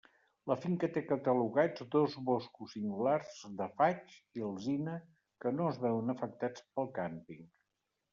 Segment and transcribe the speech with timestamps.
[0.51, 4.95] La finca té catalogats dos boscos singulars de faig i alzina
[5.45, 7.45] que no es veuen afectats pel càmping.